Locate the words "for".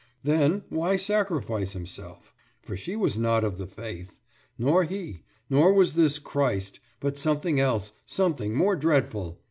2.63-2.75